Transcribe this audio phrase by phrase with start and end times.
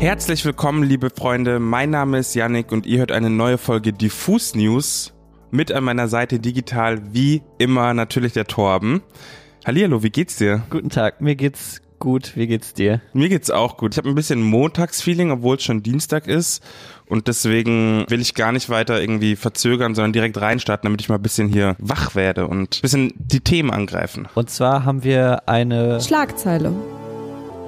[0.00, 1.60] Herzlich willkommen, liebe Freunde.
[1.60, 5.12] Mein Name ist Yannick und ihr hört eine neue Folge Diffus News.
[5.50, 9.02] Mit an meiner Seite digital wie immer natürlich der Torben.
[9.66, 10.62] Hallihallo, wie geht's dir?
[10.70, 12.34] Guten Tag, mir geht's gut.
[12.34, 13.02] Wie geht's dir?
[13.12, 13.92] Mir geht's auch gut.
[13.92, 16.64] Ich habe ein bisschen Montagsfeeling, obwohl es schon Dienstag ist.
[17.06, 21.16] Und deswegen will ich gar nicht weiter irgendwie verzögern, sondern direkt reinstarten, damit ich mal
[21.16, 24.28] ein bisschen hier wach werde und ein bisschen die Themen angreifen.
[24.34, 26.72] Und zwar haben wir eine Schlagzeile.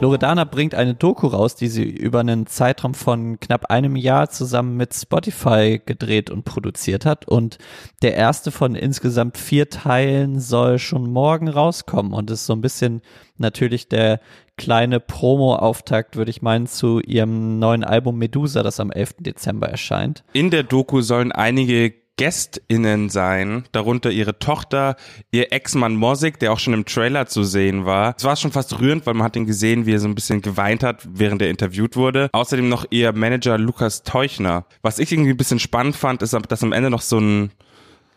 [0.02, 4.77] Loredana bringt eine Doku raus, die sie über einen Zeitraum von knapp einem Jahr zusammen
[4.77, 7.28] mit Spotify gedreht und produziert hat.
[7.28, 7.59] Und
[8.02, 13.01] der erste von insgesamt vier Teilen soll schon morgen rauskommen und ist so ein bisschen
[13.38, 14.19] natürlich der
[14.56, 19.19] kleine Promo-Auftakt, würde ich meinen, zu ihrem neuen Album Medusa, das am 11.
[19.20, 20.25] Dezember erscheint.
[20.33, 24.96] In der Doku sollen einige GästInnen sein, darunter ihre Tochter,
[25.30, 28.14] ihr Ex-Mann Mosik, der auch schon im Trailer zu sehen war.
[28.16, 30.42] Es war schon fast rührend, weil man hat ihn gesehen, wie er so ein bisschen
[30.42, 32.28] geweint hat, während er interviewt wurde.
[32.32, 34.66] Außerdem noch ihr Manager Lukas Teuchner.
[34.82, 37.50] Was ich irgendwie ein bisschen spannend fand, ist, dass am Ende noch so ein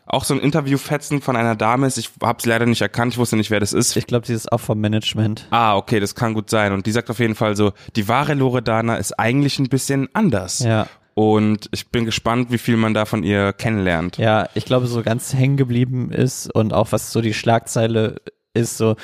[0.08, 1.98] auch so ein Interviewfetzen von einer Dame ist.
[1.98, 3.96] Ich habe es leider nicht erkannt, ich wusste nicht, wer das ist.
[3.98, 5.48] Ich glaube, sie ist auch vom Management.
[5.50, 6.74] Ah, okay, das kann gut sein.
[6.74, 10.60] Und die sagt auf jeden Fall so, die wahre Loredana ist eigentlich ein bisschen anders.
[10.60, 10.88] Ja.
[11.16, 14.18] Und ich bin gespannt, wie viel man da von ihr kennenlernt.
[14.18, 18.18] Ja, ich glaube, so ganz hängen geblieben ist und auch was so die Schlagzeile
[18.54, 18.96] ist, so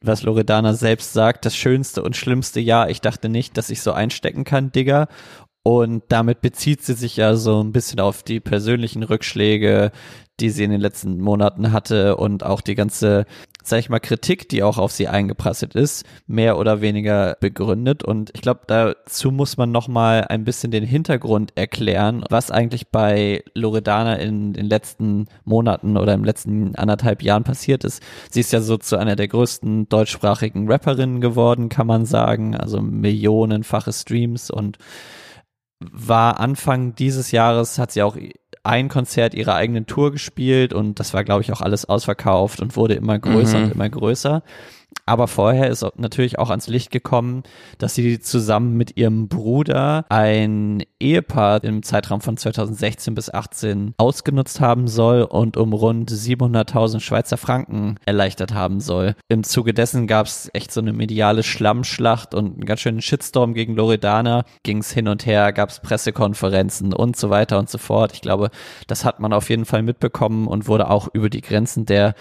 [0.00, 2.88] was Loredana selbst sagt, das schönste und schlimmste Jahr.
[2.88, 5.08] Ich dachte nicht, dass ich so einstecken kann, Digga.
[5.62, 9.92] Und damit bezieht sie sich ja so ein bisschen auf die persönlichen Rückschläge,
[10.40, 13.26] die sie in den letzten Monaten hatte und auch die ganze
[13.68, 18.02] sag ich mal, Kritik, die auch auf sie eingeprasselt ist, mehr oder weniger begründet.
[18.02, 23.42] Und ich glaube, dazu muss man nochmal ein bisschen den Hintergrund erklären, was eigentlich bei
[23.54, 28.02] Loredana in den letzten Monaten oder im letzten anderthalb Jahren passiert ist.
[28.30, 32.56] Sie ist ja so zu einer der größten deutschsprachigen Rapperinnen geworden, kann man sagen.
[32.56, 34.78] Also millionenfache Streams und
[35.80, 38.16] war Anfang dieses Jahres, hat sie auch
[38.68, 42.76] ein Konzert ihrer eigenen Tour gespielt und das war, glaube ich, auch alles ausverkauft und
[42.76, 43.64] wurde immer größer mhm.
[43.64, 44.42] und immer größer.
[45.06, 47.42] Aber vorher ist natürlich auch ans Licht gekommen,
[47.78, 54.60] dass sie zusammen mit ihrem Bruder ein Ehepaar im Zeitraum von 2016 bis 18 ausgenutzt
[54.60, 59.14] haben soll und um rund 700.000 Schweizer Franken erleichtert haben soll.
[59.28, 63.54] Im Zuge dessen gab es echt so eine mediale Schlammschlacht und einen ganz schönen Shitstorm
[63.54, 64.44] gegen Loredana.
[64.62, 68.12] Ging es hin und her, gab es Pressekonferenzen und so weiter und so fort.
[68.12, 68.50] Ich glaube,
[68.86, 72.14] das hat man auf jeden Fall mitbekommen und wurde auch über die Grenzen der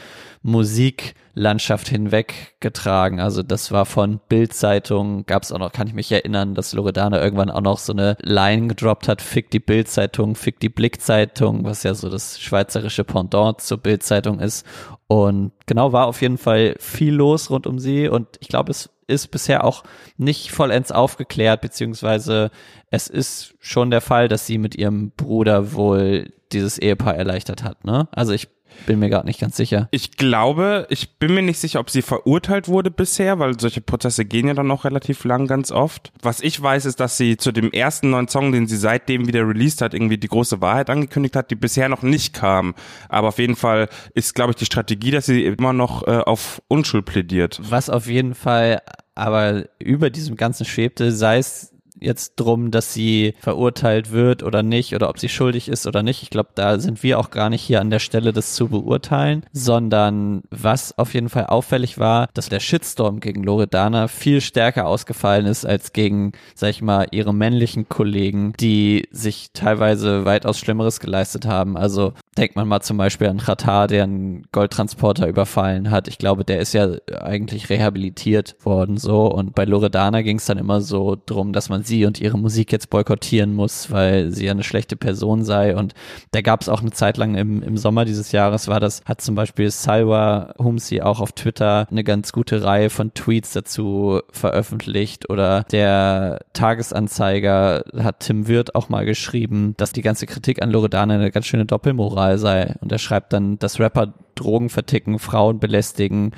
[1.38, 3.20] Musiklandschaft hinweg getragen.
[3.20, 7.22] Also das war von Bildzeitung, gab es auch noch, kann ich mich erinnern, dass Loredana
[7.22, 11.84] irgendwann auch noch so eine Line gedroppt hat, fick die Bildzeitung, fick die Blickzeitung, was
[11.84, 14.66] ja so das schweizerische Pendant zur Bildzeitung ist.
[15.08, 18.90] Und genau war auf jeden Fall viel los rund um sie und ich glaube, es
[19.08, 19.84] ist bisher auch
[20.18, 22.52] nicht vollends aufgeklärt, beziehungsweise
[22.90, 27.86] es ist schon der Fall, dass sie mit ihrem Bruder wohl dieses Ehepaar erleichtert hat.
[27.86, 28.10] Ne?
[28.12, 28.50] Also ich
[28.86, 29.88] bin mir gar nicht ganz sicher.
[29.92, 34.26] Ich glaube, ich bin mir nicht sicher, ob sie verurteilt wurde bisher, weil solche Prozesse
[34.26, 36.12] gehen ja dann noch relativ lang ganz oft.
[36.22, 39.48] Was ich weiß, ist, dass sie zu dem ersten neuen Song, den sie seitdem wieder
[39.48, 42.76] released hat, irgendwie die große Wahrheit angekündigt hat, die bisher noch nicht kam.
[43.10, 46.62] Aber auf jeden Fall ist, glaube ich, die Strategie, dass sie immer noch äh, auf
[46.68, 47.60] Unschuld plädiert.
[47.64, 48.82] Was auf jeden Fall
[49.16, 54.96] aber über diesem Ganzen schwebte, sei es jetzt drum, dass sie verurteilt wird oder nicht
[54.96, 56.24] oder ob sie schuldig ist oder nicht.
[56.24, 59.46] Ich glaube, da sind wir auch gar nicht hier an der Stelle, das zu beurteilen,
[59.54, 65.46] sondern was auf jeden Fall auffällig war, dass der Shitstorm gegen Loredana viel stärker ausgefallen
[65.46, 71.46] ist als gegen, sag ich mal, ihre männlichen Kollegen, die sich teilweise weitaus Schlimmeres geleistet
[71.46, 71.78] haben.
[71.78, 76.08] Also denkt man mal zum Beispiel an Qatar, der einen Goldtransporter überfallen hat.
[76.08, 76.90] Ich glaube, der ist ja
[77.20, 79.26] eigentlich rehabilitiert worden so.
[79.26, 82.72] Und bei Loredana ging es dann immer so drum, dass man sie und ihre Musik
[82.72, 85.76] jetzt boykottieren muss, weil sie ja eine schlechte Person sei.
[85.76, 85.94] Und
[86.32, 89.22] da gab es auch eine Zeit lang im, im Sommer dieses Jahres war das, hat
[89.22, 95.30] zum Beispiel Salwa Humsi auch auf Twitter eine ganz gute Reihe von Tweets dazu veröffentlicht.
[95.30, 101.16] Oder der Tagesanzeiger hat Tim Wirth auch mal geschrieben, dass die ganze Kritik an Loredana
[101.16, 102.76] eine ganz schöne Doppelmoral sei.
[102.82, 106.32] Und er schreibt dann, dass Rapper Drogen verticken, Frauen belästigen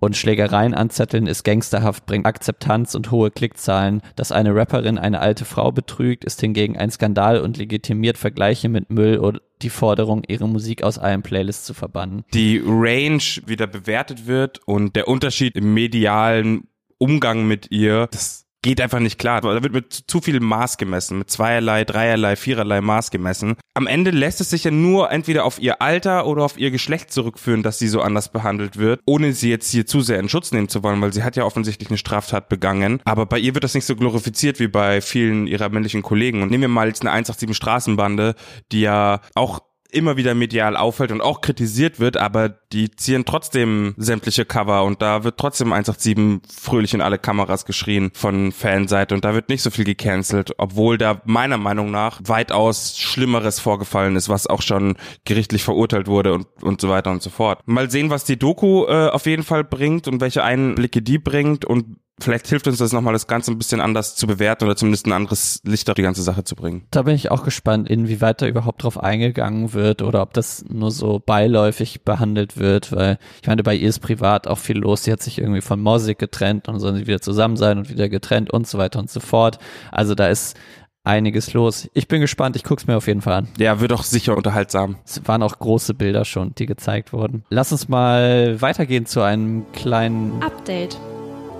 [0.00, 4.02] und Schlägereien anzetteln ist gangsterhaft, bringt Akzeptanz und hohe Klickzahlen.
[4.16, 8.90] Dass eine Rapperin eine alte Frau betrügt, ist hingegen ein Skandal und legitimiert Vergleiche mit
[8.90, 12.24] Müll oder die Forderung, ihre Musik aus allen Playlists zu verbannen.
[12.32, 16.68] Die Range wieder bewertet wird und der Unterschied im medialen
[16.98, 19.40] Umgang mit ihr, das geht einfach nicht klar.
[19.40, 23.56] Da wird mit zu viel Maß gemessen, mit zweierlei, dreierlei, viererlei Maß gemessen.
[23.74, 27.10] Am Ende lässt es sich ja nur entweder auf ihr Alter oder auf ihr Geschlecht
[27.10, 30.52] zurückführen, dass sie so anders behandelt wird, ohne sie jetzt hier zu sehr in Schutz
[30.52, 33.00] nehmen zu wollen, weil sie hat ja offensichtlich eine Straftat begangen.
[33.04, 36.42] Aber bei ihr wird das nicht so glorifiziert wie bei vielen ihrer männlichen Kollegen.
[36.42, 38.34] Und nehmen wir mal jetzt eine 187 Straßenbande,
[38.70, 43.94] die ja auch immer wieder medial auffällt und auch kritisiert wird, aber die ziehen trotzdem
[43.96, 49.24] sämtliche Cover und da wird trotzdem 187 fröhlich in alle Kameras geschrien von Fanseite und
[49.24, 54.28] da wird nicht so viel gecancelt, obwohl da meiner Meinung nach weitaus Schlimmeres vorgefallen ist,
[54.28, 57.66] was auch schon gerichtlich verurteilt wurde und, und so weiter und so fort.
[57.66, 61.64] Mal sehen, was die Doku äh, auf jeden Fall bringt und welche Einblicke die bringt
[61.64, 65.06] und vielleicht hilft uns das nochmal, das Ganze ein bisschen anders zu bewerten oder zumindest
[65.06, 66.86] ein anderes Licht auf die ganze Sache zu bringen.
[66.90, 70.90] Da bin ich auch gespannt, inwieweit da überhaupt drauf eingegangen wird oder ob das nur
[70.90, 75.04] so beiläufig behandelt wird, weil ich meine, bei ihr ist privat auch viel los.
[75.04, 78.08] Sie hat sich irgendwie von Mosik getrennt und sollen sie wieder zusammen sein und wieder
[78.08, 79.58] getrennt und so weiter und so fort.
[79.90, 80.56] Also da ist
[81.04, 81.88] einiges los.
[81.94, 83.48] Ich bin gespannt, ich guck's mir auf jeden Fall an.
[83.58, 84.96] Ja, wird auch sicher unterhaltsam.
[85.04, 87.44] Es waren auch große Bilder schon, die gezeigt wurden.
[87.48, 90.98] Lass uns mal weitergehen zu einem kleinen Update.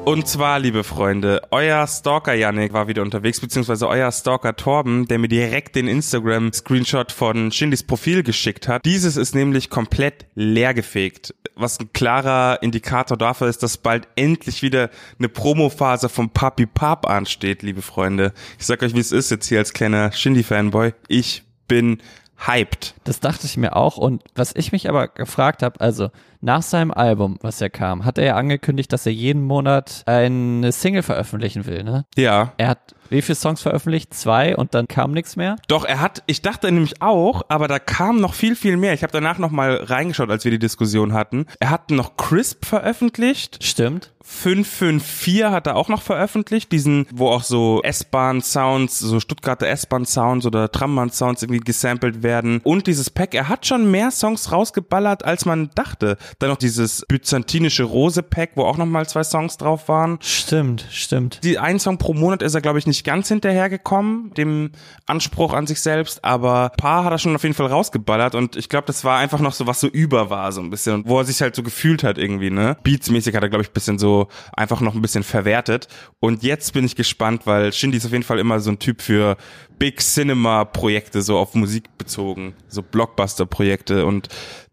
[0.08, 5.18] Und zwar, liebe Freunde, euer Stalker Yannick war wieder unterwegs, beziehungsweise euer Stalker Torben, der
[5.18, 8.86] mir direkt den Instagram-Screenshot von Shindys Profil geschickt hat.
[8.86, 14.88] Dieses ist nämlich komplett leergefegt, was ein klarer Indikator dafür ist, dass bald endlich wieder
[15.18, 18.32] eine Promophase vom Papi Pap ansteht, liebe Freunde.
[18.58, 20.94] Ich sag euch, wie es ist jetzt hier als kleiner Shindy-Fanboy.
[21.08, 22.00] Ich bin
[22.46, 22.94] hyped.
[23.04, 23.98] Das dachte ich mir auch.
[23.98, 26.08] Und was ich mich aber gefragt habe, also
[26.40, 30.72] nach seinem Album, was er kam, hat er ja angekündigt, dass er jeden Monat eine
[30.72, 32.04] Single veröffentlichen will, ne?
[32.16, 32.52] Ja.
[32.58, 34.12] Er hat wie viele Songs veröffentlicht?
[34.12, 35.56] Zwei und dann kam nichts mehr?
[35.66, 38.92] Doch, er hat, ich dachte nämlich auch, aber da kam noch viel, viel mehr.
[38.92, 41.46] Ich habe danach noch mal reingeschaut, als wir die Diskussion hatten.
[41.58, 43.64] Er hat noch Crisp veröffentlicht.
[43.64, 44.12] Stimmt.
[44.28, 50.70] 554 hat er auch noch veröffentlicht, diesen, wo auch so S-Bahn-Sounds, so Stuttgarter S-Bahn-Sounds oder
[50.70, 52.60] Trambahn-Sounds irgendwie gesampelt werden.
[52.62, 56.18] Und dieses Pack, er hat schon mehr Songs rausgeballert, als man dachte.
[56.38, 60.18] Dann noch dieses byzantinische Rose-Pack, wo auch noch mal zwei Songs drauf waren.
[60.20, 61.40] Stimmt, stimmt.
[61.42, 64.70] Die ein Song pro Monat ist er, glaube ich, nicht ganz hinterhergekommen, dem
[65.06, 68.56] Anspruch an sich selbst, aber ein paar hat er schon auf jeden Fall rausgeballert und
[68.56, 71.18] ich glaube, das war einfach noch so, was so über war, so ein bisschen, wo
[71.18, 72.76] er sich halt so gefühlt hat irgendwie, ne?
[72.82, 75.88] Beatsmäßig hat er, glaube ich, ein bisschen so einfach noch ein bisschen verwertet
[76.20, 79.02] und jetzt bin ich gespannt, weil Shindy ist auf jeden Fall immer so ein Typ
[79.02, 79.36] für
[79.78, 84.28] Big Cinema Projekte, so auf Musik bezogen, so Blockbuster Projekte und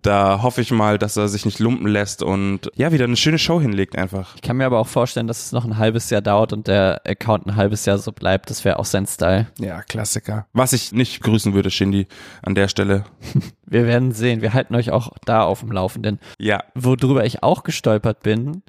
[0.06, 3.40] da hoffe ich mal, dass er sich nicht lumpen lässt und ja, wieder eine schöne
[3.40, 4.36] Show hinlegt einfach.
[4.36, 7.02] Ich kann mir aber auch vorstellen, dass es noch ein halbes Jahr dauert und der
[7.06, 8.50] Account ein halbes Jahr so bleibt.
[8.50, 9.48] Das wäre auch sein Style.
[9.60, 10.46] Ja, Klassiker.
[10.54, 12.07] Was ich nicht grüßen würde, Shindy,
[12.44, 13.06] an der Stelle.
[13.66, 14.42] Wir werden sehen.
[14.42, 16.19] Wir halten euch auch da auf dem Laufenden.
[16.38, 16.63] Ja.
[16.75, 18.62] Worüber ich auch gestolpert bin,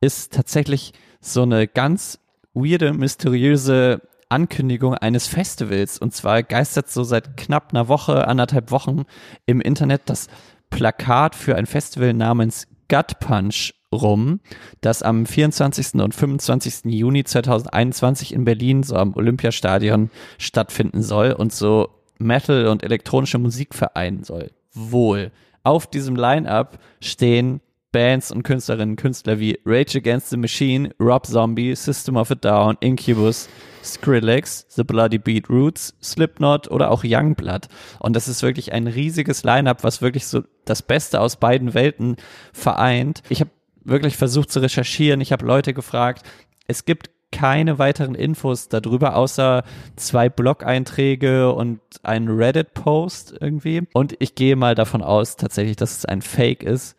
[0.00, 2.18] ist tatsächlich so eine ganz
[2.54, 4.02] weirde, mysteriöse
[4.32, 5.98] Ankündigung eines Festivals.
[5.98, 9.04] Und zwar geistert so seit knapp einer Woche, anderthalb Wochen
[9.46, 10.28] im Internet das
[10.72, 14.40] Plakat für ein Festival namens Gut Punch rum,
[14.80, 15.94] das am 24.
[16.02, 16.92] und 25.
[16.92, 21.88] Juni 2021 in Berlin, so am Olympiastadion, stattfinden soll und so
[22.18, 24.50] Metal und elektronische Musik vereinen soll.
[24.72, 25.30] Wohl.
[25.62, 27.60] Auf diesem Line-Up stehen
[27.92, 32.34] Bands und Künstlerinnen und Künstler wie Rage Against the Machine, Rob Zombie, System of a
[32.34, 33.48] Down, Incubus,
[33.82, 37.68] Skrillex, The Bloody Beat Roots, Slipknot oder auch Youngblood.
[37.98, 42.16] Und das ist wirklich ein riesiges Line-up, was wirklich so das Beste aus beiden Welten
[42.52, 43.22] vereint.
[43.28, 43.50] Ich habe
[43.84, 46.22] wirklich versucht zu recherchieren, ich habe Leute gefragt.
[46.66, 49.64] Es gibt keine weiteren Infos darüber, außer
[49.96, 53.88] zwei Blog-Einträge und einen Reddit-Post irgendwie.
[53.94, 56.96] Und ich gehe mal davon aus, tatsächlich, dass es ein Fake ist,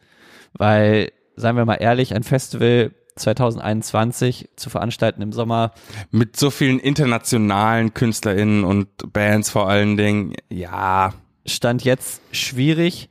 [0.53, 5.71] weil, seien wir mal ehrlich, ein Festival 2021 zu veranstalten im Sommer.
[6.11, 11.13] Mit so vielen internationalen KünstlerInnen und Bands vor allen Dingen, ja.
[11.45, 13.09] Stand jetzt schwierig,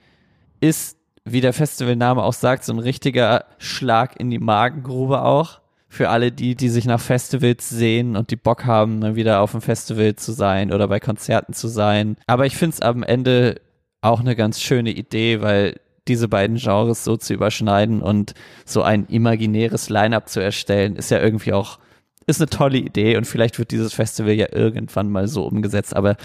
[0.61, 5.61] ist, wie der Festivalname auch sagt, so ein richtiger Schlag in die Magengrube auch.
[5.89, 9.51] Für alle die, die sich nach Festivals sehen und die Bock haben, dann wieder auf
[9.51, 12.17] dem Festival zu sein oder bei Konzerten zu sein.
[12.27, 13.61] Aber ich finde es am Ende
[14.01, 15.79] auch eine ganz schöne Idee, weil
[16.09, 21.21] diese beiden Genres so zu überschneiden und so ein imaginäres Line-up zu erstellen, ist ja
[21.21, 21.79] irgendwie auch,
[22.27, 26.17] ist eine tolle Idee und vielleicht wird dieses Festival ja irgendwann mal so umgesetzt, aber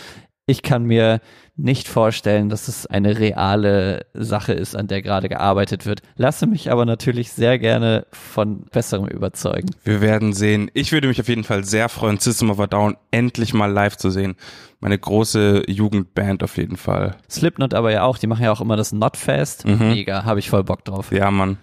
[0.48, 1.20] ich kann mir
[1.58, 6.02] nicht vorstellen, dass es eine reale Sache ist, an der gerade gearbeitet wird.
[6.16, 9.70] Lasse mich aber natürlich sehr gerne von Besserem überzeugen.
[9.84, 10.72] Wir werden sehen.
[10.74, 13.98] Ich würde mich auf jeden Fall sehr freuen, System of a Down endlich mal live
[13.98, 14.36] zu sehen.
[14.80, 17.18] Meine große Jugendband auf jeden Fall.
[17.30, 19.66] Slipknot aber ja auch, die machen ja auch immer das Notfest.
[19.66, 19.90] Mhm.
[19.90, 21.12] Mega, habe ich voll Bock drauf.
[21.12, 21.58] Ja, Mann.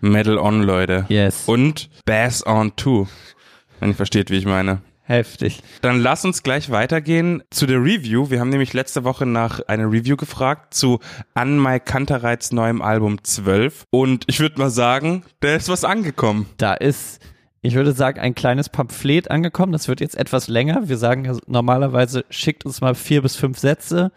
[0.00, 1.04] Metal on, Leute.
[1.08, 1.42] Yes.
[1.46, 3.06] Und Bass on 2.
[3.80, 4.80] Wenn ihr versteht, wie ich meine.
[5.10, 5.60] Heftig.
[5.82, 8.30] Dann lass uns gleich weitergehen zu der Review.
[8.30, 11.00] Wir haben nämlich letzte Woche nach einer Review gefragt zu
[11.34, 13.86] Anmai Kantereits neuem Album 12.
[13.90, 16.46] Und ich würde mal sagen, da ist was angekommen.
[16.58, 17.20] Da ist,
[17.60, 19.72] ich würde sagen, ein kleines Pamphlet angekommen.
[19.72, 20.88] Das wird jetzt etwas länger.
[20.88, 24.12] Wir sagen ja normalerweise, schickt uns mal vier bis fünf Sätze.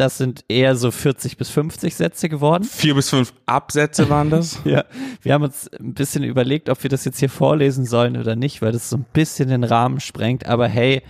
[0.00, 2.64] Das sind eher so 40 bis 50 Sätze geworden.
[2.64, 4.58] Vier bis fünf Absätze waren das.
[4.64, 4.86] ja,
[5.20, 8.62] wir haben uns ein bisschen überlegt, ob wir das jetzt hier vorlesen sollen oder nicht,
[8.62, 10.46] weil das so ein bisschen den Rahmen sprengt.
[10.46, 11.02] Aber hey,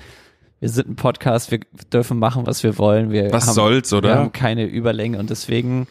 [0.59, 1.61] wir sind ein Podcast, wir
[1.93, 3.13] dürfen machen, was wir wollen.
[3.13, 4.09] Wir was haben, soll's, oder?
[4.09, 5.87] Wir haben keine Überlänge und deswegen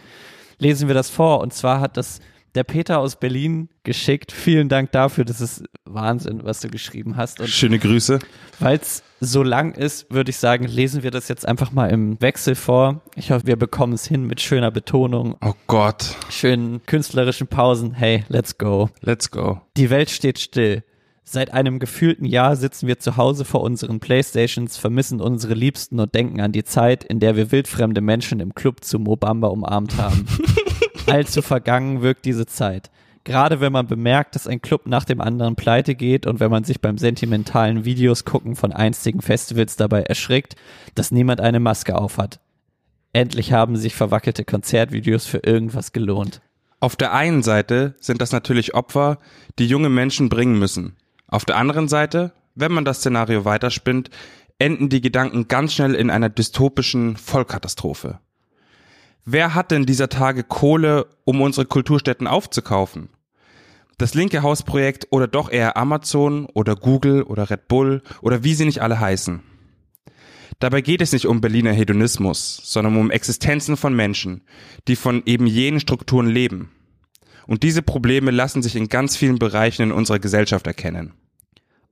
[0.57, 1.39] lesen wir das vor.
[1.39, 2.19] Und zwar hat das
[2.55, 4.31] der Peter aus Berlin geschickt.
[4.31, 5.25] Vielen Dank dafür.
[5.25, 7.39] Das ist Wahnsinn, was du geschrieben hast.
[7.39, 8.19] Und Schöne Grüße.
[8.59, 12.21] Weil es so lang ist, würde ich sagen, lesen wir das jetzt einfach mal im
[12.21, 13.01] Wechsel vor.
[13.15, 15.35] Ich hoffe, wir bekommen es hin mit schöner Betonung.
[15.41, 16.15] Oh Gott.
[16.29, 17.93] Schönen künstlerischen Pausen.
[17.93, 18.89] Hey, let's go.
[19.01, 19.61] Let's go.
[19.77, 20.83] Die Welt steht still.
[21.31, 26.15] Seit einem gefühlten Jahr sitzen wir zu Hause vor unseren Playstations, vermissen unsere Liebsten und
[26.15, 30.25] denken an die Zeit, in der wir wildfremde Menschen im Club zu Mobamba umarmt haben.
[31.11, 32.89] Allzu vergangen wirkt diese Zeit.
[33.23, 36.63] Gerade wenn man bemerkt, dass ein Club nach dem anderen pleite geht und wenn man
[36.63, 40.55] sich beim sentimentalen Videos gucken von einstigen Festivals dabei erschrickt,
[40.95, 42.39] dass niemand eine Maske aufhat.
[43.13, 46.41] Endlich haben sich verwackelte Konzertvideos für irgendwas gelohnt.
[46.79, 49.17] Auf der einen Seite sind das natürlich Opfer,
[49.57, 50.95] die junge Menschen bringen müssen.
[51.27, 54.09] Auf der anderen Seite, wenn man das Szenario weiterspinnt,
[54.59, 58.19] enden die Gedanken ganz schnell in einer dystopischen Vollkatastrophe.
[59.25, 63.09] Wer hat denn dieser Tage Kohle, um unsere Kulturstätten aufzukaufen?
[63.97, 68.65] Das linke Hausprojekt oder doch eher Amazon oder Google oder Red Bull oder wie sie
[68.65, 69.41] nicht alle heißen.
[70.59, 74.41] Dabei geht es nicht um Berliner Hedonismus, sondern um Existenzen von Menschen,
[74.87, 76.71] die von eben jenen Strukturen leben.
[77.47, 81.13] Und diese Probleme lassen sich in ganz vielen Bereichen in unserer Gesellschaft erkennen.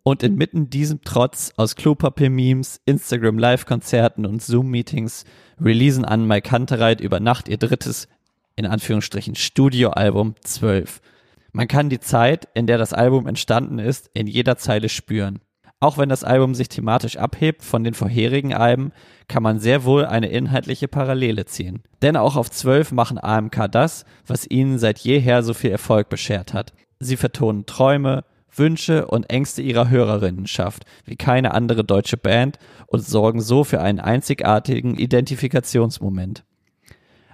[0.04, 5.26] Und inmitten diesem Trotz aus Klopapier-Memes, Instagram-Live-Konzerten und Zoom-Meetings
[5.60, 8.08] releasen an Mike Hunterreit über Nacht ihr drittes,
[8.56, 11.02] in Anführungsstrichen, Studioalbum 12.
[11.52, 15.40] Man kann die Zeit, in der das Album entstanden ist, in jeder Zeile spüren.
[15.80, 18.92] Auch wenn das Album sich thematisch abhebt von den vorherigen Alben,
[19.28, 21.84] kann man sehr wohl eine inhaltliche Parallele ziehen.
[22.02, 26.54] Denn auch auf 12 machen AMK das, was ihnen seit jeher so viel Erfolg beschert
[26.54, 26.74] hat.
[27.00, 28.24] Sie vertonen Träume,
[28.58, 34.00] Wünsche und Ängste ihrer Hörerinnenschaft wie keine andere deutsche Band und sorgen so für einen
[34.00, 36.44] einzigartigen Identifikationsmoment.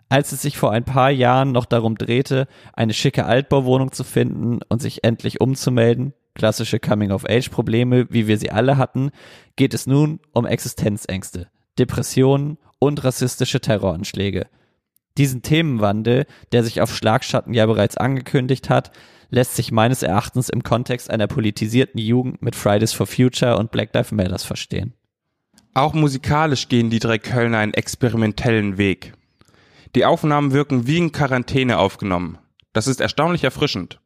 [0.09, 4.59] Als es sich vor ein paar Jahren noch darum drehte, eine schicke Altbauwohnung zu finden
[4.69, 9.11] und sich endlich umzumelden, klassische Coming-of-Age-Probleme, wie wir sie alle hatten,
[9.55, 11.47] geht es nun um Existenzängste,
[11.79, 14.47] Depressionen und rassistische Terroranschläge.
[15.17, 18.91] Diesen Themenwandel, der sich auf Schlagschatten ja bereits angekündigt hat,
[19.33, 23.89] lässt sich meines Erachtens im Kontext einer politisierten Jugend mit Fridays for Future und Black
[23.93, 24.93] Lives Matter verstehen.
[25.73, 29.13] Auch musikalisch gehen die drei Kölner einen experimentellen Weg.
[29.95, 32.37] Die Aufnahmen wirken wie in Quarantäne aufgenommen.
[32.73, 33.99] Das ist erstaunlich erfrischend.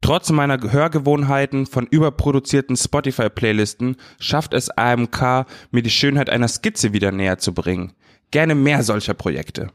[0.00, 7.12] Trotz meiner Hörgewohnheiten von überproduzierten Spotify-Playlisten schafft es AMK, mir die Schönheit einer Skizze wieder
[7.12, 7.92] näher zu bringen.
[8.30, 9.70] Gerne mehr solcher Projekte.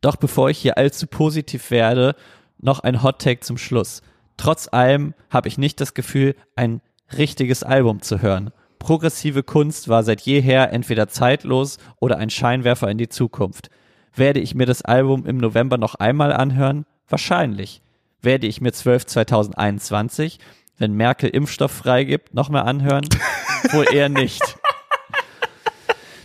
[0.00, 2.14] Doch bevor ich hier allzu positiv werde
[2.58, 4.02] noch ein Hot Take zum Schluss.
[4.36, 6.80] Trotz allem habe ich nicht das Gefühl, ein
[7.16, 8.50] richtiges Album zu hören.
[8.78, 13.70] Progressive Kunst war seit jeher entweder zeitlos oder ein Scheinwerfer in die Zukunft.
[14.14, 16.86] Werde ich mir das Album im November noch einmal anhören?
[17.08, 17.82] Wahrscheinlich.
[18.22, 20.38] Werde ich mir 12 2021,
[20.78, 23.06] wenn Merkel Impfstoff freigibt, noch mal anhören?
[23.72, 24.56] Wohl eher nicht.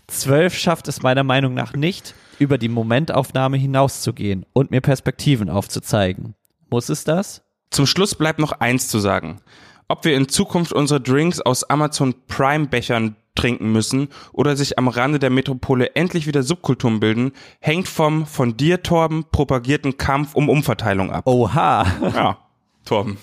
[0.07, 6.33] 12 schafft es meiner Meinung nach nicht, über die Momentaufnahme hinauszugehen und mir Perspektiven aufzuzeigen.
[6.71, 7.43] Muss es das?
[7.69, 9.39] Zum Schluss bleibt noch eins zu sagen.
[9.87, 14.87] Ob wir in Zukunft unsere Drinks aus Amazon Prime Bechern trinken müssen oder sich am
[14.87, 20.49] Rande der Metropole endlich wieder Subkulturen bilden, hängt vom von dir, Torben, propagierten Kampf um
[20.49, 21.27] Umverteilung ab.
[21.27, 21.85] Oha.
[22.15, 22.37] Ja,
[22.85, 23.17] Torben.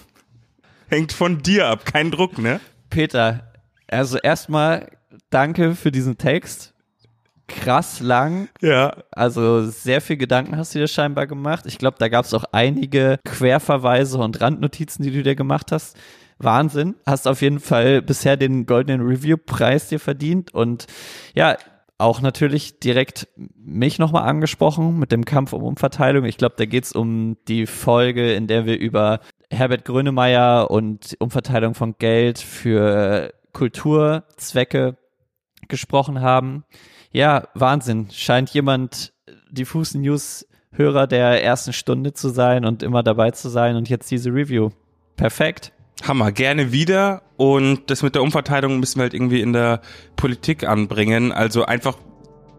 [0.88, 2.60] Hängt von dir ab, kein Druck, ne?
[2.88, 3.50] Peter,
[3.88, 4.90] also erstmal
[5.30, 6.74] danke für diesen Text
[7.48, 8.48] krass lang.
[8.60, 8.96] Ja.
[9.10, 11.64] Also sehr viel Gedanken hast du dir scheinbar gemacht.
[11.66, 15.96] Ich glaube, da gab es auch einige Querverweise und Randnotizen, die du dir gemacht hast.
[16.38, 16.94] Wahnsinn.
[17.04, 20.86] Hast auf jeden Fall bisher den goldenen Review-Preis dir verdient und
[21.34, 21.56] ja,
[21.98, 23.26] auch natürlich direkt
[23.56, 26.24] mich nochmal angesprochen mit dem Kampf um Umverteilung.
[26.26, 29.18] Ich glaube, da geht's um die Folge, in der wir über
[29.50, 34.96] Herbert Grönemeyer und Umverteilung von Geld für Kulturzwecke
[35.66, 36.64] gesprochen haben.
[37.10, 38.08] Ja, Wahnsinn.
[38.10, 39.12] Scheint jemand
[39.50, 44.10] diffus News Hörer der ersten Stunde zu sein und immer dabei zu sein und jetzt
[44.10, 44.70] diese Review.
[45.16, 45.72] Perfekt.
[46.06, 47.22] Hammer, gerne wieder.
[47.36, 49.80] Und das mit der Umverteilung müssen wir halt irgendwie in der
[50.16, 51.32] Politik anbringen.
[51.32, 51.96] Also einfach,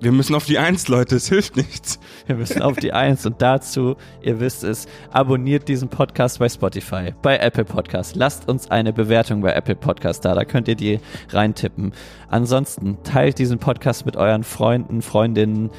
[0.01, 2.00] wir müssen auf die Eins, Leute, es hilft nichts.
[2.25, 3.25] Wir müssen auf die Eins.
[3.25, 8.15] Und dazu, ihr wisst es, abonniert diesen Podcast bei Spotify, bei Apple Podcast.
[8.15, 11.00] Lasst uns eine Bewertung bei Apple Podcast da, da könnt ihr die
[11.32, 11.91] reintippen.
[12.29, 15.70] Ansonsten teilt diesen Podcast mit euren Freunden, Freundinnen,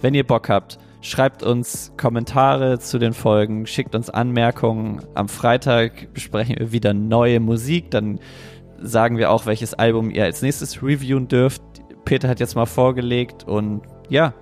[0.00, 0.78] wenn ihr Bock habt.
[1.00, 5.02] Schreibt uns Kommentare zu den Folgen, schickt uns Anmerkungen.
[5.14, 7.90] Am Freitag besprechen wir wieder neue Musik.
[7.90, 8.20] Dann
[8.80, 11.62] sagen wir auch, welches Album ihr als nächstes reviewen dürft.
[12.04, 14.34] Peter hat jetzt mal vorgelegt und ja,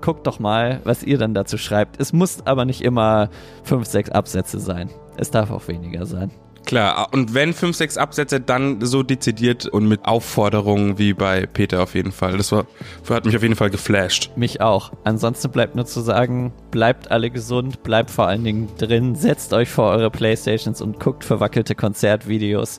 [0.00, 2.00] guckt doch mal, was ihr dann dazu schreibt.
[2.00, 3.30] Es muss aber nicht immer
[3.64, 4.90] fünf, sechs Absätze sein.
[5.16, 6.30] Es darf auch weniger sein.
[6.64, 11.82] Klar, und wenn fünf, sechs Absätze, dann so dezidiert und mit Aufforderungen wie bei Peter
[11.82, 12.36] auf jeden Fall.
[12.36, 12.66] Das war,
[13.10, 14.30] hat mich auf jeden Fall geflasht.
[14.36, 14.92] Mich auch.
[15.04, 19.68] Ansonsten bleibt nur zu sagen, bleibt alle gesund, bleibt vor allen Dingen drin, setzt euch
[19.68, 22.78] vor eure Playstations und guckt verwackelte Konzertvideos.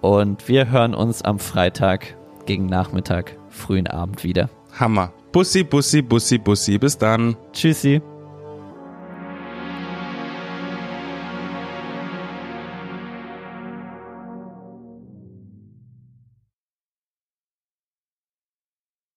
[0.00, 4.48] Und wir hören uns am Freitag gegen Nachmittag, frühen Abend wieder.
[4.78, 5.12] Hammer.
[5.32, 6.78] Bussi, Bussi, Bussi, Bussi.
[6.78, 7.36] Bis dann.
[7.52, 8.00] Tschüssi.